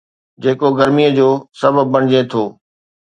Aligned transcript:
جيڪو 0.43 0.67
گرميءَ 0.77 1.11
جو 1.17 1.29
سبب 1.59 1.85
بڻجي 1.93 2.21
ٿو 2.31 2.43